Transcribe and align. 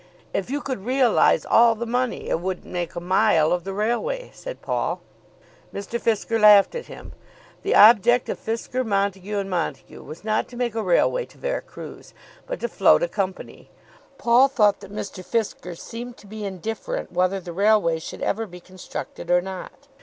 "If 0.33 0.49
you 0.49 0.61
could 0.61 0.83
realise 0.83 1.45
all 1.45 1.75
the 1.75 1.85
money 1.85 2.27
it 2.29 2.39
wouldn't 2.39 2.65
make 2.65 2.95
a 2.95 2.99
mile 2.99 3.51
of 3.53 3.65
the 3.65 3.71
railway," 3.71 4.31
said 4.33 4.59
Paul. 4.63 4.99
Mr. 5.71 5.99
Fisker 6.01 6.39
laughed 6.39 6.73
at 6.73 6.87
him. 6.87 7.11
The 7.61 7.75
object 7.75 8.27
of 8.27 8.39
Fisker, 8.43 8.83
Montague, 8.83 9.37
and 9.37 9.47
Montague 9.47 10.01
was 10.01 10.23
not 10.23 10.47
to 10.47 10.55
make 10.57 10.73
a 10.73 10.81
railway 10.81 11.25
to 11.27 11.37
Vera 11.37 11.61
Cruz, 11.61 12.15
but 12.47 12.59
to 12.61 12.67
float 12.67 13.03
a 13.03 13.07
company. 13.07 13.69
Paul 14.17 14.47
thought 14.47 14.79
that 14.79 14.91
Mr. 14.91 15.23
Fisker 15.23 15.77
seemed 15.77 16.17
to 16.17 16.25
be 16.25 16.45
indifferent 16.45 17.11
whether 17.11 17.39
the 17.39 17.53
railway 17.53 17.99
should 17.99 18.23
ever 18.23 18.47
be 18.47 18.59
constructed 18.59 19.29
or 19.29 19.39
not. 19.39 19.87